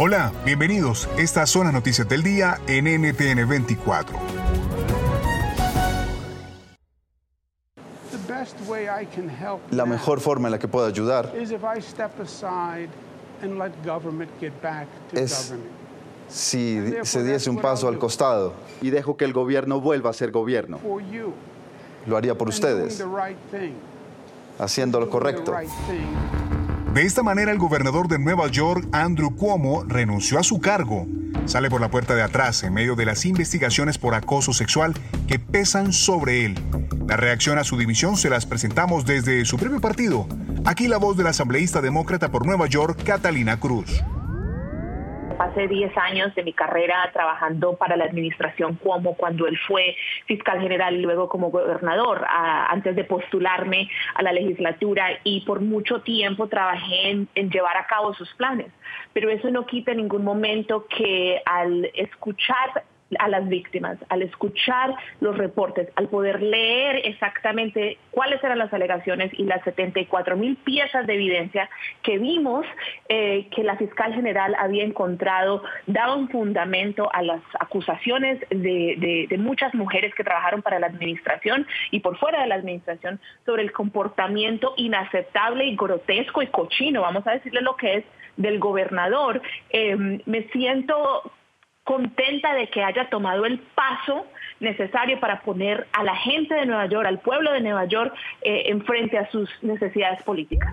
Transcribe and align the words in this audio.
Hola, 0.00 0.32
bienvenidos. 0.44 1.08
Estas 1.18 1.50
son 1.50 1.64
las 1.64 1.72
noticias 1.72 2.08
del 2.08 2.22
día 2.22 2.60
en 2.68 2.84
NTN 2.84 3.48
24. 3.48 4.16
La 9.72 9.86
mejor 9.86 10.20
forma 10.20 10.46
en 10.46 10.52
la 10.52 10.60
que 10.60 10.68
puedo 10.68 10.86
ayudar 10.86 11.32
es 11.34 11.52
si 16.28 16.94
se 17.02 17.24
diese 17.24 17.50
un 17.50 17.58
paso 17.58 17.88
al 17.88 17.98
costado 17.98 18.52
y 18.80 18.90
dejo 18.90 19.16
que 19.16 19.24
el 19.24 19.32
gobierno 19.32 19.80
vuelva 19.80 20.10
a 20.10 20.12
ser 20.12 20.30
gobierno. 20.30 20.78
Lo 22.06 22.16
haría 22.16 22.38
por 22.38 22.48
ustedes, 22.48 23.04
haciendo 24.60 25.00
lo 25.00 25.10
correcto. 25.10 25.56
De 26.98 27.04
esta 27.04 27.22
manera, 27.22 27.52
el 27.52 27.58
gobernador 27.58 28.08
de 28.08 28.18
Nueva 28.18 28.48
York, 28.48 28.88
Andrew 28.90 29.36
Cuomo, 29.36 29.84
renunció 29.84 30.36
a 30.36 30.42
su 30.42 30.58
cargo. 30.60 31.06
Sale 31.44 31.70
por 31.70 31.80
la 31.80 31.92
puerta 31.92 32.16
de 32.16 32.22
atrás 32.22 32.64
en 32.64 32.74
medio 32.74 32.96
de 32.96 33.04
las 33.04 33.24
investigaciones 33.24 33.98
por 33.98 34.16
acoso 34.16 34.52
sexual 34.52 34.94
que 35.28 35.38
pesan 35.38 35.92
sobre 35.92 36.44
él. 36.44 36.58
La 37.06 37.16
reacción 37.16 37.56
a 37.56 37.62
su 37.62 37.78
dimisión 37.78 38.16
se 38.16 38.30
las 38.30 38.46
presentamos 38.46 39.06
desde 39.06 39.44
su 39.44 39.58
propio 39.58 39.80
partido. 39.80 40.26
Aquí 40.64 40.88
la 40.88 40.96
voz 40.96 41.16
del 41.16 41.28
asambleísta 41.28 41.80
demócrata 41.80 42.32
por 42.32 42.44
Nueva 42.44 42.66
York, 42.66 43.00
Catalina 43.04 43.60
Cruz 43.60 44.02
pasé 45.58 45.68
10 45.68 45.96
años 45.98 46.34
de 46.34 46.42
mi 46.42 46.52
carrera 46.52 47.10
trabajando 47.12 47.76
para 47.76 47.96
la 47.96 48.04
administración 48.04 48.76
como 48.76 49.16
cuando 49.16 49.46
él 49.46 49.58
fue 49.66 49.96
fiscal 50.26 50.60
general 50.60 50.94
y 50.94 51.02
luego 51.02 51.28
como 51.28 51.50
gobernador, 51.50 52.24
antes 52.28 52.94
de 52.94 53.04
postularme 53.04 53.90
a 54.14 54.22
la 54.22 54.32
legislatura 54.32 55.18
y 55.24 55.40
por 55.40 55.60
mucho 55.60 56.00
tiempo 56.02 56.48
trabajé 56.48 57.10
en, 57.10 57.28
en 57.34 57.50
llevar 57.50 57.76
a 57.76 57.86
cabo 57.86 58.14
sus 58.14 58.32
planes. 58.34 58.68
Pero 59.12 59.30
eso 59.30 59.50
no 59.50 59.66
quita 59.66 59.92
en 59.92 59.98
ningún 59.98 60.24
momento 60.24 60.86
que 60.86 61.40
al 61.44 61.90
escuchar 61.94 62.84
a 63.18 63.28
las 63.28 63.48
víctimas, 63.48 63.98
al 64.08 64.22
escuchar 64.22 64.94
los 65.20 65.36
reportes, 65.36 65.88
al 65.96 66.08
poder 66.08 66.42
leer 66.42 67.00
exactamente 67.04 67.98
cuáles 68.10 68.42
eran 68.44 68.58
las 68.58 68.72
alegaciones 68.72 69.32
y 69.34 69.44
las 69.44 69.62
74 69.64 70.36
mil 70.36 70.56
piezas 70.56 71.06
de 71.06 71.14
evidencia 71.14 71.70
que 72.02 72.18
vimos 72.18 72.66
eh, 73.08 73.48
que 73.54 73.64
la 73.64 73.76
fiscal 73.76 74.12
general 74.12 74.54
había 74.58 74.84
encontrado, 74.84 75.62
daban 75.86 76.28
fundamento 76.28 77.08
a 77.12 77.22
las 77.22 77.40
acusaciones 77.58 78.40
de, 78.50 79.26
de 79.28 79.38
muchas 79.38 79.74
mujeres 79.74 80.14
que 80.14 80.24
trabajaron 80.24 80.62
para 80.62 80.78
la 80.78 80.88
administración 80.88 81.66
y 81.90 82.00
por 82.00 82.18
fuera 82.18 82.42
de 82.42 82.48
la 82.48 82.56
administración 82.56 83.20
sobre 83.46 83.62
el 83.62 83.72
comportamiento 83.72 84.74
inaceptable 84.76 85.64
y 85.64 85.76
grotesco 85.76 86.42
y 86.42 86.48
cochino, 86.48 87.02
vamos 87.02 87.26
a 87.26 87.32
decirle 87.32 87.60
lo 87.62 87.76
que 87.76 87.94
es 87.96 88.04
del 88.36 88.58
gobernador. 88.58 89.42
Eh, 89.70 90.20
me 90.24 90.44
siento 90.48 91.30
contenta 91.88 92.52
de 92.52 92.68
que 92.68 92.84
haya 92.84 93.08
tomado 93.08 93.46
el 93.46 93.60
paso 93.74 94.26
necesario 94.60 95.18
para 95.20 95.40
poner 95.40 95.86
a 95.92 96.04
la 96.04 96.14
gente 96.16 96.54
de 96.54 96.66
Nueva 96.66 96.84
York, 96.84 97.06
al 97.06 97.18
pueblo 97.20 97.50
de 97.50 97.62
Nueva 97.62 97.86
York, 97.86 98.12
eh, 98.42 98.64
en 98.66 98.84
frente 98.84 99.16
a 99.16 99.30
sus 99.30 99.48
necesidades 99.62 100.22
políticas. 100.22 100.70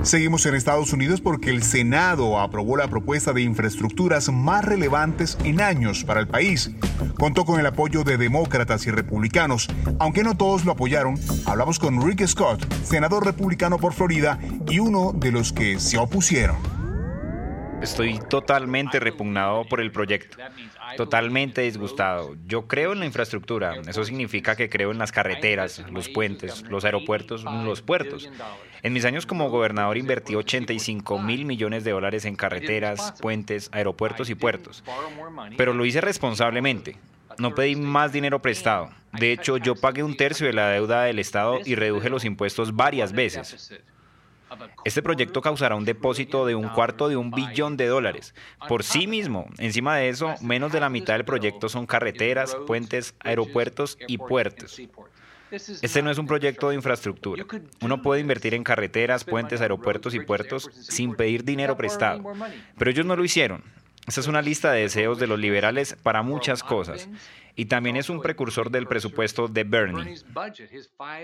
Seguimos 0.00 0.46
en 0.46 0.54
Estados 0.54 0.94
Unidos 0.94 1.20
porque 1.20 1.50
el 1.50 1.62
Senado 1.62 2.40
aprobó 2.40 2.78
la 2.78 2.88
propuesta 2.88 3.34
de 3.34 3.42
infraestructuras 3.42 4.30
más 4.30 4.64
relevantes 4.64 5.36
en 5.44 5.60
años 5.60 6.02
para 6.04 6.20
el 6.20 6.26
país. 6.26 6.74
Contó 7.18 7.44
con 7.44 7.60
el 7.60 7.66
apoyo 7.66 8.02
de 8.02 8.16
demócratas 8.16 8.86
y 8.86 8.90
republicanos. 8.90 9.68
Aunque 9.98 10.22
no 10.22 10.38
todos 10.38 10.64
lo 10.64 10.72
apoyaron, 10.72 11.16
hablamos 11.44 11.78
con 11.78 12.00
Rick 12.00 12.26
Scott, 12.26 12.64
senador 12.82 13.26
republicano 13.26 13.76
por 13.76 13.92
Florida 13.92 14.38
y 14.70 14.78
uno 14.78 15.12
de 15.12 15.32
los 15.32 15.52
que 15.52 15.78
se 15.78 15.98
opusieron. 15.98 16.79
Estoy 17.82 18.18
totalmente 18.28 19.00
repugnado 19.00 19.64
por 19.64 19.80
el 19.80 19.90
proyecto, 19.90 20.36
totalmente 20.96 21.62
disgustado. 21.62 22.36
Yo 22.46 22.66
creo 22.66 22.92
en 22.92 23.00
la 23.00 23.06
infraestructura, 23.06 23.76
eso 23.86 24.04
significa 24.04 24.54
que 24.54 24.68
creo 24.68 24.90
en 24.90 24.98
las 24.98 25.12
carreteras, 25.12 25.84
los 25.90 26.08
puentes, 26.08 26.62
los 26.62 26.84
aeropuertos, 26.84 27.44
los 27.44 27.82
puertos. 27.82 28.30
En 28.82 28.92
mis 28.92 29.04
años 29.04 29.26
como 29.26 29.50
gobernador 29.50 29.96
invertí 29.96 30.34
85 30.34 31.18
mil 31.18 31.44
millones 31.44 31.84
de 31.84 31.92
dólares 31.92 32.24
en 32.24 32.36
carreteras, 32.36 33.14
puentes, 33.20 33.70
aeropuertos 33.72 34.30
y 34.30 34.34
puertos, 34.34 34.84
pero 35.56 35.72
lo 35.72 35.84
hice 35.84 36.00
responsablemente. 36.00 36.96
No 37.38 37.54
pedí 37.54 37.76
más 37.76 38.12
dinero 38.12 38.42
prestado. 38.42 38.90
De 39.12 39.32
hecho, 39.32 39.56
yo 39.56 39.74
pagué 39.74 40.02
un 40.02 40.16
tercio 40.16 40.46
de 40.46 40.52
la 40.52 40.68
deuda 40.68 41.04
del 41.04 41.18
Estado 41.18 41.58
y 41.64 41.74
reduje 41.74 42.10
los 42.10 42.24
impuestos 42.24 42.76
varias 42.76 43.12
veces. 43.12 43.72
Este 44.84 45.02
proyecto 45.02 45.40
causará 45.40 45.76
un 45.76 45.84
depósito 45.84 46.46
de 46.46 46.54
un 46.54 46.68
cuarto 46.68 47.08
de 47.08 47.16
un 47.16 47.30
billón 47.30 47.76
de 47.76 47.86
dólares. 47.86 48.34
Por 48.68 48.82
sí 48.82 49.06
mismo, 49.06 49.46
encima 49.58 49.96
de 49.96 50.08
eso, 50.08 50.34
menos 50.40 50.72
de 50.72 50.80
la 50.80 50.88
mitad 50.88 51.14
del 51.14 51.24
proyecto 51.24 51.68
son 51.68 51.86
carreteras, 51.86 52.56
puentes, 52.66 53.14
aeropuertos 53.20 53.98
y 54.06 54.18
puertos. 54.18 54.80
Este 55.50 56.02
no 56.02 56.10
es 56.10 56.18
un 56.18 56.26
proyecto 56.26 56.68
de 56.68 56.76
infraestructura. 56.76 57.44
Uno 57.80 58.02
puede 58.02 58.20
invertir 58.20 58.54
en 58.54 58.62
carreteras, 58.62 59.24
puentes, 59.24 59.60
aeropuertos 59.60 60.14
y 60.14 60.20
puertos 60.20 60.70
sin 60.72 61.14
pedir 61.14 61.44
dinero 61.44 61.76
prestado. 61.76 62.22
Pero 62.78 62.90
ellos 62.90 63.06
no 63.06 63.16
lo 63.16 63.24
hicieron. 63.24 63.62
Esta 64.10 64.22
es 64.22 64.26
una 64.26 64.42
lista 64.42 64.72
de 64.72 64.80
deseos 64.80 65.20
de 65.20 65.28
los 65.28 65.38
liberales 65.38 65.96
para 66.02 66.22
muchas 66.22 66.64
cosas 66.64 67.08
y 67.54 67.66
también 67.66 67.94
es 67.94 68.10
un 68.10 68.20
precursor 68.20 68.68
del 68.68 68.88
presupuesto 68.88 69.46
de 69.46 69.62
Bernie. 69.62 70.16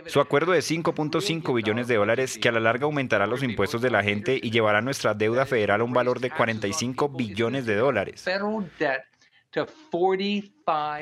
Su 0.06 0.20
acuerdo 0.20 0.52
de 0.52 0.60
5.5 0.60 1.52
billones 1.52 1.88
de 1.88 1.96
dólares 1.96 2.38
que 2.40 2.48
a 2.48 2.52
la 2.52 2.60
larga 2.60 2.84
aumentará 2.84 3.26
los 3.26 3.42
impuestos 3.42 3.82
de 3.82 3.90
la 3.90 4.04
gente 4.04 4.38
y 4.40 4.52
llevará 4.52 4.82
nuestra 4.82 5.14
deuda 5.14 5.46
federal 5.46 5.80
a 5.80 5.84
un 5.84 5.92
valor 5.92 6.20
de 6.20 6.30
45 6.30 7.08
billones 7.08 7.66
de 7.66 7.74
dólares. 7.74 8.24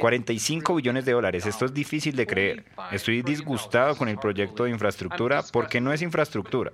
45 0.00 0.74
billones 0.74 1.04
de 1.04 1.12
dólares. 1.12 1.46
Esto 1.46 1.64
es 1.64 1.74
difícil 1.74 2.14
de 2.16 2.26
creer. 2.26 2.64
Estoy 2.92 3.22
disgustado 3.22 3.96
con 3.96 4.08
el 4.08 4.18
proyecto 4.18 4.64
de 4.64 4.70
infraestructura 4.70 5.42
porque 5.52 5.80
no 5.80 5.92
es 5.92 6.02
infraestructura. 6.02 6.72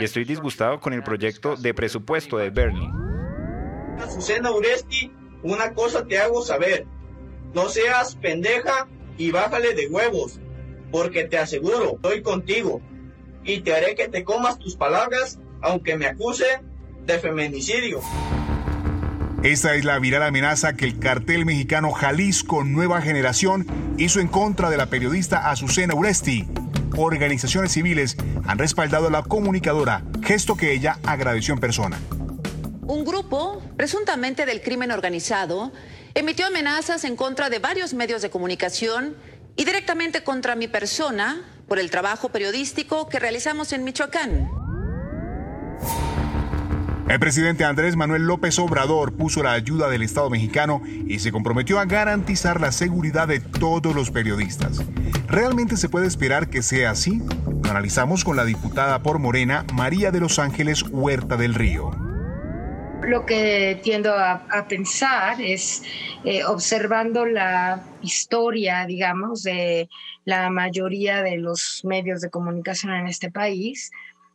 Y 0.00 0.04
estoy 0.04 0.24
disgustado 0.24 0.80
con 0.80 0.92
el 0.92 1.02
proyecto 1.02 1.56
de 1.56 1.74
presupuesto 1.74 2.38
de 2.38 2.50
Bernie 2.50 2.90
una 5.42 5.74
cosa 5.74 6.04
te 6.06 6.18
hago 6.18 6.42
saber, 6.42 6.86
no 7.54 7.68
seas 7.68 8.16
pendeja 8.16 8.88
y 9.16 9.30
bájale 9.30 9.74
de 9.74 9.88
huevos, 9.88 10.40
porque 10.90 11.24
te 11.24 11.38
aseguro, 11.38 11.94
estoy 11.96 12.22
contigo 12.22 12.80
y 13.44 13.60
te 13.60 13.74
haré 13.74 13.94
que 13.94 14.08
te 14.08 14.24
comas 14.24 14.58
tus 14.58 14.76
palabras, 14.76 15.38
aunque 15.62 15.96
me 15.96 16.06
acuse 16.06 16.46
de 17.04 17.18
feminicidio. 17.18 18.00
Esta 19.46 19.76
es 19.76 19.84
la 19.84 20.00
viral 20.00 20.24
amenaza 20.24 20.74
que 20.74 20.86
el 20.86 20.98
cartel 20.98 21.46
mexicano 21.46 21.92
Jalisco 21.92 22.64
Nueva 22.64 23.00
Generación 23.00 23.64
hizo 23.96 24.18
en 24.18 24.26
contra 24.26 24.70
de 24.70 24.76
la 24.76 24.86
periodista 24.86 25.48
Azucena 25.48 25.94
Uresti. 25.94 26.48
Organizaciones 26.96 27.70
civiles 27.70 28.16
han 28.44 28.58
respaldado 28.58 29.06
a 29.06 29.10
la 29.12 29.22
comunicadora, 29.22 30.02
gesto 30.20 30.56
que 30.56 30.72
ella 30.72 30.98
agradeció 31.04 31.54
en 31.54 31.60
persona. 31.60 31.96
Un 32.88 33.04
grupo, 33.04 33.62
presuntamente 33.76 34.46
del 34.46 34.62
crimen 34.62 34.90
organizado, 34.90 35.70
emitió 36.14 36.48
amenazas 36.48 37.04
en 37.04 37.14
contra 37.14 37.48
de 37.48 37.60
varios 37.60 37.94
medios 37.94 38.22
de 38.22 38.30
comunicación 38.30 39.14
y 39.54 39.64
directamente 39.64 40.24
contra 40.24 40.56
mi 40.56 40.66
persona 40.66 41.40
por 41.68 41.78
el 41.78 41.92
trabajo 41.92 42.30
periodístico 42.30 43.08
que 43.08 43.20
realizamos 43.20 43.72
en 43.72 43.84
Michoacán. 43.84 44.55
El 47.08 47.20
presidente 47.20 47.64
Andrés 47.64 47.94
Manuel 47.94 48.26
López 48.26 48.58
Obrador 48.58 49.12
puso 49.12 49.40
la 49.40 49.52
ayuda 49.52 49.88
del 49.88 50.02
Estado 50.02 50.28
mexicano 50.28 50.82
y 51.06 51.20
se 51.20 51.30
comprometió 51.30 51.78
a 51.78 51.84
garantizar 51.84 52.60
la 52.60 52.72
seguridad 52.72 53.28
de 53.28 53.38
todos 53.38 53.94
los 53.94 54.10
periodistas. 54.10 54.82
¿Realmente 55.28 55.76
se 55.76 55.88
puede 55.88 56.08
esperar 56.08 56.50
que 56.50 56.62
sea 56.62 56.90
así? 56.90 57.22
Lo 57.62 57.70
analizamos 57.70 58.24
con 58.24 58.36
la 58.36 58.44
diputada 58.44 59.04
por 59.04 59.20
Morena, 59.20 59.64
María 59.72 60.10
de 60.10 60.18
los 60.18 60.40
Ángeles 60.40 60.82
Huerta 60.82 61.36
del 61.36 61.54
Río. 61.54 61.92
Lo 63.02 63.24
que 63.24 63.80
tiendo 63.84 64.12
a, 64.12 64.66
pensar 64.68 65.40
es, 65.40 65.84
eh, 66.24 66.44
observando 66.44 67.24
la 67.24 67.84
historia, 68.02 68.84
digamos, 68.84 69.44
de 69.44 69.88
la 70.24 70.50
mayoría 70.50 71.22
de 71.22 71.36
los 71.36 71.82
medios 71.84 72.20
de 72.20 72.30
comunicación 72.30 72.94
en 72.94 73.06
este 73.06 73.30
país, 73.30 73.92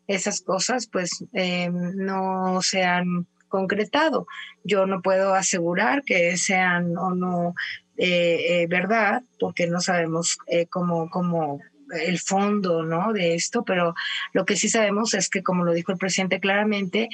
esas 0.07 0.41
cosas 0.41 0.87
pues 0.87 1.23
eh, 1.33 1.69
no 1.71 2.59
se 2.61 2.83
han 2.83 3.27
concretado. 3.47 4.27
Yo 4.63 4.85
no 4.85 5.01
puedo 5.01 5.33
asegurar 5.33 6.03
que 6.03 6.37
sean 6.37 6.97
o 6.97 7.13
no 7.13 7.53
eh, 7.97 8.61
eh, 8.61 8.67
verdad, 8.67 9.23
porque 9.39 9.67
no 9.67 9.81
sabemos 9.81 10.37
cómo, 10.69 11.09
cómo 11.09 11.59
el 11.93 12.19
fondo 12.19 12.83
¿no? 12.83 13.13
de 13.13 13.35
esto, 13.35 13.63
pero 13.63 13.93
lo 14.33 14.45
que 14.45 14.55
sí 14.55 14.69
sabemos 14.69 15.13
es 15.13 15.29
que, 15.29 15.43
como 15.43 15.63
lo 15.63 15.73
dijo 15.73 15.91
el 15.91 15.97
presidente 15.97 16.39
claramente, 16.39 17.09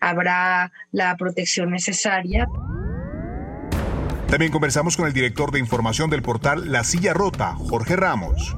habrá 0.00 0.72
la 0.92 1.16
protección 1.16 1.70
necesaria. 1.70 2.46
También 4.28 4.50
conversamos 4.50 4.96
con 4.96 5.06
el 5.06 5.12
director 5.12 5.52
de 5.52 5.60
información 5.60 6.10
del 6.10 6.22
portal 6.22 6.72
La 6.72 6.82
Silla 6.82 7.14
Rota, 7.14 7.54
Jorge 7.54 7.94
Ramos. 7.94 8.56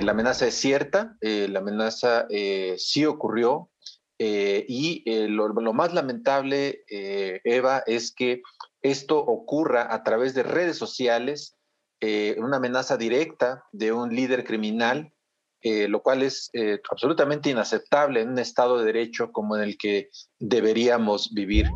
La 0.00 0.12
amenaza 0.12 0.46
es 0.46 0.54
cierta, 0.54 1.16
eh, 1.20 1.46
la 1.48 1.58
amenaza 1.58 2.26
eh, 2.30 2.74
sí 2.78 3.04
ocurrió 3.04 3.70
eh, 4.18 4.64
y 4.66 5.04
lo, 5.28 5.52
más 5.72 5.92
lamentable, 5.92 6.84
Eva, 6.88 7.82
es 7.86 8.12
que 8.12 8.42
esto 8.82 9.18
ocurra 9.18 9.92
a 9.94 10.02
través 10.02 10.34
de 10.34 10.42
redes 10.42 10.76
sociales, 10.76 11.56
una 12.36 12.58
amenaza 12.58 12.98
directa 12.98 13.64
de 13.72 13.92
un 13.92 14.14
líder 14.14 14.44
criminal, 14.44 15.10
lo 15.62 16.02
cual 16.02 16.22
es 16.22 16.50
absolutamente 16.90 17.48
inaceptable 17.48 18.20
en 18.20 18.30
un 18.30 18.38
Estado 18.38 18.78
de 18.78 18.84
Derecho 18.84 19.32
como 19.32 19.56
en 19.56 19.62
el 19.62 19.78
que 19.78 20.10
deberíamos 20.38 21.32
vivir. 21.32 21.66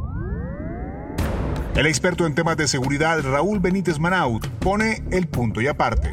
El 1.76 1.86
experto 1.86 2.26
en 2.26 2.34
temas 2.34 2.58
de 2.58 2.68
seguridad, 2.68 3.22
Raúl 3.22 3.58
Benítez 3.58 3.98
Manaut, 3.98 4.46
pone 4.60 5.02
el 5.10 5.28
punto 5.28 5.62
y 5.62 5.66
aparte. 5.66 6.12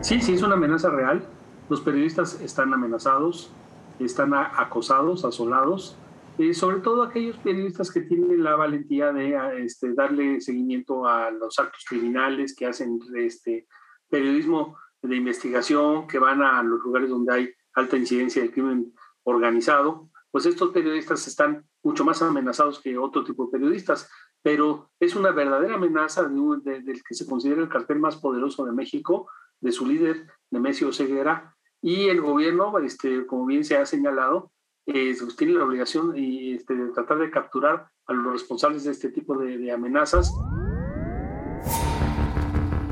Sí, 0.00 0.20
sí, 0.20 0.34
es 0.34 0.42
una 0.42 0.54
amenaza 0.54 0.90
real. 0.90 1.28
Los 1.68 1.80
periodistas 1.80 2.40
están 2.40 2.72
amenazados, 2.72 3.52
están 3.98 4.32
acosados, 4.32 5.24
asolados, 5.24 5.98
eh, 6.38 6.54
sobre 6.54 6.78
todo 6.78 7.02
aquellos 7.02 7.36
periodistas 7.38 7.90
que 7.90 8.02
tienen 8.02 8.44
la 8.44 8.54
valentía 8.54 9.12
de 9.12 9.64
este, 9.64 9.92
darle 9.94 10.40
seguimiento 10.40 11.06
a 11.06 11.32
los 11.32 11.58
actos 11.58 11.84
criminales, 11.86 12.54
que 12.54 12.66
hacen 12.66 13.00
este, 13.16 13.66
periodismo 14.08 14.78
de 15.02 15.16
investigación, 15.16 16.06
que 16.06 16.20
van 16.20 16.42
a 16.42 16.62
los 16.62 16.80
lugares 16.80 17.10
donde 17.10 17.34
hay 17.34 17.50
alta 17.74 17.96
incidencia 17.96 18.40
de 18.40 18.52
crimen 18.52 18.94
organizado, 19.24 20.10
pues 20.30 20.46
estos 20.46 20.70
periodistas 20.70 21.26
están 21.26 21.66
mucho 21.82 22.04
más 22.04 22.22
amenazados 22.22 22.80
que 22.80 22.96
otro 22.96 23.24
tipo 23.24 23.46
de 23.46 23.52
periodistas, 23.52 24.08
pero 24.42 24.90
es 25.00 25.16
una 25.16 25.32
verdadera 25.32 25.74
amenaza 25.74 26.22
del 26.22 27.02
que 27.02 27.14
se 27.14 27.26
considera 27.26 27.60
el 27.60 27.68
cartel 27.68 27.98
más 27.98 28.16
poderoso 28.16 28.64
de 28.64 28.72
México, 28.72 29.28
de 29.60 29.72
su 29.72 29.86
líder, 29.86 30.26
Nemesio 30.50 30.92
Ceguera, 30.92 31.56
y 31.80 32.08
el 32.08 32.20
gobierno, 32.20 32.76
este, 32.78 33.26
como 33.26 33.46
bien 33.46 33.64
se 33.64 33.76
ha 33.76 33.86
señalado, 33.86 34.50
eh, 34.86 35.16
tiene 35.36 35.54
la 35.54 35.64
obligación 35.64 36.14
este, 36.16 36.74
de 36.74 36.92
tratar 36.92 37.18
de 37.18 37.30
capturar 37.30 37.88
a 38.06 38.12
los 38.12 38.32
responsables 38.32 38.84
de 38.84 38.92
este 38.92 39.10
tipo 39.10 39.36
de 39.36 39.70
amenazas. 39.70 40.32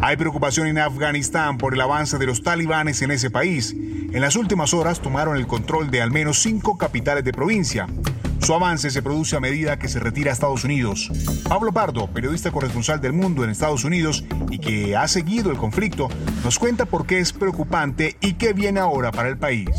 Hay 0.03 0.17
preocupación 0.17 0.67
en 0.69 0.79
Afganistán 0.79 1.59
por 1.59 1.75
el 1.75 1.81
avance 1.81 2.19
de 2.19 2.27
los 2.27 2.43
talibanes 2.43 3.03
en 3.03 3.11
ese 3.11 3.31
país. 3.31 3.73
En 3.73 4.21
las 4.21 4.37
últimas 4.37 4.73
horas 4.73 5.01
tomaron 5.01 5.37
el 5.37 5.47
control 5.47 5.91
de 5.91 6.01
al 6.03 6.13
menos 6.13 6.39
cinco 6.39 6.79
capitales 6.79 7.25
de 7.25 7.33
provincia. 7.33 7.89
Su 8.47 8.55
avance 8.55 8.91
se 8.91 9.03
produce 9.03 9.35
a 9.35 9.41
medida 9.41 9.77
que 9.77 9.89
se 9.89 9.99
retira 9.99 10.31
a 10.31 10.33
Estados 10.33 10.63
Unidos. 10.63 11.11
Pablo 11.49 11.73
Pardo, 11.73 12.07
periodista 12.07 12.53
corresponsal 12.53 13.01
del 13.01 13.13
mundo 13.13 13.43
en 13.43 13.51
Estados 13.51 13.83
Unidos 13.83 14.25
y 14.51 14.61
que 14.61 14.95
ha 14.95 15.09
seguido 15.09 15.51
el 15.51 15.57
conflicto, 15.57 16.07
nos 16.45 16.57
cuenta 16.57 16.87
por 16.87 17.09
qué 17.09 17.19
es 17.19 17.33
preocupante 17.33 18.15
y 18.21 18.35
qué 18.35 18.53
viene 18.53 18.79
ahora 18.79 19.11
para 19.11 19.31
el 19.31 19.37
país. 19.37 19.71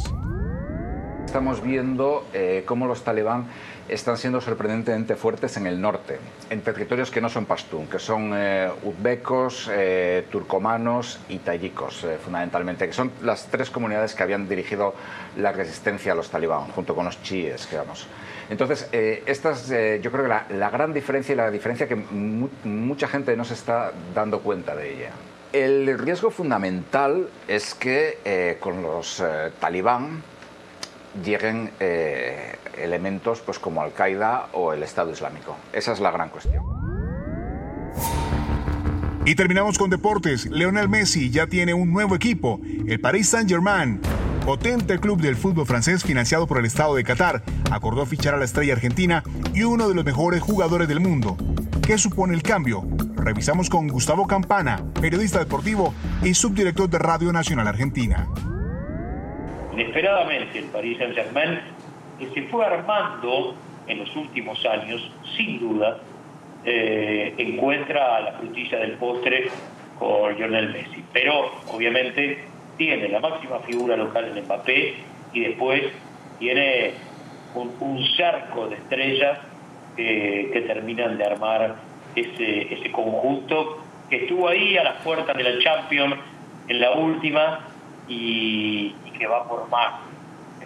Estamos 1.25 1.63
viendo 1.63 2.27
eh, 2.33 2.65
cómo 2.67 2.87
los 2.87 3.05
talibán 3.05 3.45
están 3.89 4.17
siendo 4.17 4.41
sorprendentemente 4.41 5.15
fuertes 5.15 5.57
en 5.57 5.67
el 5.67 5.79
norte, 5.79 6.19
en 6.49 6.61
territorios 6.61 7.11
que 7.11 7.21
no 7.21 7.29
son 7.29 7.45
pastún, 7.45 7.87
que 7.87 7.99
son 7.99 8.31
eh, 8.35 8.69
uzbecos, 8.83 9.69
eh, 9.71 10.25
turcomanos 10.31 11.19
y 11.29 11.39
tayikos, 11.39 12.05
fundamentalmente, 12.23 12.87
que 12.87 12.93
son 12.93 13.11
las 13.23 13.47
tres 13.47 13.69
comunidades 13.69 14.13
que 14.15 14.23
habían 14.23 14.47
dirigido 14.47 14.93
la 15.37 15.51
resistencia 15.51 16.11
a 16.11 16.15
los 16.15 16.29
talibán, 16.29 16.71
junto 16.71 16.95
con 16.95 17.05
los 17.05 17.21
chiíes, 17.21 17.69
digamos. 17.69 18.07
Entonces, 18.49 18.87
eh, 18.91 19.23
esta 19.25 19.51
es 19.51 19.69
eh, 19.71 19.99
yo 20.01 20.11
creo 20.11 20.23
que 20.23 20.55
la, 20.55 20.69
gran 20.69 20.93
diferencia 20.93 21.33
y 21.33 21.35
la 21.35 21.51
diferencia 21.51 21.87
que 21.87 21.95
mucha 21.95 23.07
gente 23.07 23.35
no 23.35 23.43
se 23.43 23.53
está 23.53 23.91
dando 24.13 24.39
cuenta 24.39 24.75
de 24.75 24.93
ella. 24.93 25.11
El 25.51 25.97
riesgo 25.97 26.29
fundamental 26.29 27.29
es 27.47 27.73
que 27.73 28.19
eh, 28.23 28.57
con 28.59 28.81
los 28.81 29.23
talibán 29.59 30.21
lleguen 31.23 31.71
elementos 32.79 33.41
pues, 33.41 33.59
como 33.59 33.81
Al-Qaeda 33.81 34.49
o 34.53 34.73
el 34.73 34.83
Estado 34.83 35.11
Islámico. 35.11 35.55
Esa 35.73 35.93
es 35.93 35.99
la 35.99 36.11
gran 36.11 36.29
cuestión. 36.29 36.63
Y 39.25 39.35
terminamos 39.35 39.77
con 39.77 39.89
deportes. 39.89 40.45
Leonel 40.45 40.87
Messi 40.87 41.29
ya 41.29 41.47
tiene 41.47 41.73
un 41.73 41.91
nuevo 41.91 42.15
equipo, 42.15 42.61
el 42.87 42.99
Paris 42.99 43.29
Saint-Germain 43.29 43.99
potente 44.47 44.97
club 44.97 45.19
del 45.19 45.35
fútbol 45.35 45.65
francés 45.65 46.05
financiado 46.05 46.47
por 46.47 46.57
el 46.57 46.63
Estado 46.63 46.95
de 46.95 47.03
Qatar, 47.03 47.43
acordó 47.69 48.05
fichar 48.05 48.33
a 48.33 48.37
la 48.37 48.45
estrella 48.45 48.71
argentina 48.71 49.21
y 49.53 49.63
uno 49.63 49.89
de 49.89 49.93
los 49.93 50.05
mejores 50.05 50.41
jugadores 50.41 50.87
del 50.87 51.01
mundo. 51.01 51.35
¿Qué 51.85 51.97
supone 51.97 52.33
el 52.33 52.43
cambio? 52.43 52.87
Revisamos 53.17 53.69
con 53.69 53.89
Gustavo 53.89 54.25
Campana, 54.25 54.85
periodista 55.01 55.39
deportivo 55.39 55.93
y 56.23 56.33
subdirector 56.33 56.89
de 56.89 56.97
Radio 56.97 57.33
Nacional 57.33 57.67
Argentina. 57.67 58.25
Inesperadamente 59.73 60.59
el 60.59 60.65
Paris 60.67 60.97
Saint-Germain 60.97 61.59
se 62.33 62.43
fue 62.43 62.65
armando 62.65 63.55
en 63.87 63.99
los 63.99 64.15
últimos 64.15 64.65
años, 64.65 65.09
sin 65.35 65.59
duda, 65.59 65.99
eh, 66.65 67.33
encuentra 67.37 68.19
la 68.21 68.33
frutilla 68.33 68.79
del 68.79 68.93
postre 68.93 69.49
con 69.99 70.35
Lionel 70.35 70.69
Messi. 70.69 71.03
Pero 71.13 71.51
obviamente 71.71 72.43
tiene 72.77 73.07
la 73.09 73.19
máxima 73.19 73.59
figura 73.59 73.95
local 73.95 74.31
en 74.35 74.43
Mbappé 74.43 74.95
y 75.33 75.39
después 75.41 75.83
tiene 76.39 76.93
un, 77.55 78.03
cerco 78.15 78.67
de 78.67 78.75
estrellas 78.75 79.39
que 79.95 80.63
terminan 80.67 81.17
de 81.17 81.25
armar 81.25 81.75
ese, 82.17 82.91
conjunto 82.91 83.77
que 84.09 84.23
estuvo 84.23 84.47
ahí 84.47 84.77
a 84.77 84.83
las 84.83 85.01
puertas 85.01 85.35
de 85.35 85.43
la 85.43 85.59
Champions 85.59 86.15
en 86.67 86.81
la 86.81 86.91
última 86.93 87.59
y, 88.07 88.93
que 89.17 89.27
va 89.27 89.47
por 89.47 89.67
más 89.69 90.01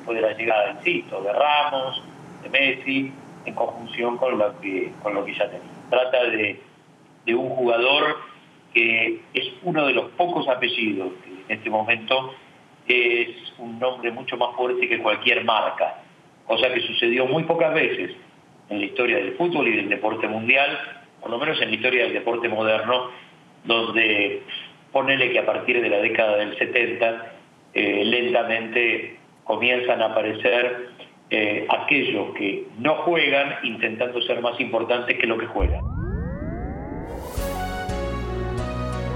después 0.02 0.16
de 0.16 0.22
la 0.22 0.34
llegada, 0.36 0.72
insisto, 0.72 1.22
de 1.22 1.32
Ramos, 1.32 2.02
de 2.42 2.50
Messi, 2.50 3.14
en 3.46 3.54
conjunción 3.54 4.18
con 4.18 4.38
lo 4.38 4.60
que, 4.60 4.92
con 5.04 5.14
lo 5.14 5.24
que 5.24 5.34
ya 5.34 5.46
tenía. 5.46 5.62
Trata 5.90 6.24
de, 6.26 6.60
de 7.26 7.36
un 7.36 7.50
jugador 7.50 8.18
que 8.74 9.22
es 9.34 9.54
uno 9.64 9.86
de 9.86 9.94
los 9.94 10.10
pocos 10.12 10.48
apellidos 10.48 11.12
que 11.24 11.30
en 11.30 11.58
este 11.60 11.70
momento 11.70 12.34
es 12.88 13.54
un 13.60 13.78
nombre 13.80 14.12
mucho 14.12 14.38
más 14.38 14.56
fuerte 14.56 14.88
que 14.88 15.00
cualquier 15.00 15.44
marca, 15.44 16.02
cosa 16.48 16.74
que 16.74 16.82
sucedió 16.82 17.26
muy 17.28 17.44
pocas 17.44 17.74
veces 17.74 18.12
en 18.70 18.80
la 18.80 18.86
historia 18.86 19.18
del 19.18 19.36
fútbol 19.36 19.68
y 19.68 19.76
del 19.76 19.90
deporte 19.90 20.28
mundial, 20.28 20.80
por 21.20 21.30
lo 21.30 21.38
menos 21.38 21.62
en 21.62 21.70
la 21.70 21.76
historia 21.76 22.04
del 22.04 22.14
deporte 22.14 22.50
moderno, 22.50 23.12
donde 23.66 24.42
ponele 24.92 25.32
que 25.32 25.40
a 25.40 25.46
partir 25.46 25.82
de 25.82 25.90
la 25.90 25.98
década 25.98 26.38
del 26.38 26.58
70 26.58 27.34
eh, 27.74 28.04
lentamente 28.06 29.21
comienzan 29.52 30.02
a 30.02 30.06
aparecer 30.06 30.92
eh, 31.30 31.68
aquellos 31.68 32.34
que 32.36 32.68
no 32.80 32.96
juegan 33.04 33.56
intentando 33.64 34.22
ser 34.22 34.42
más 34.42 34.58
importantes 34.62 35.18
que 35.18 35.28
lo 35.28 35.38
que 35.38 35.48
juegan. 35.48 35.84